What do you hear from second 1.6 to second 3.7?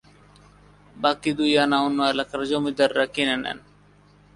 আনা অন্য এলাকার জমিদাররা কিনে নেন।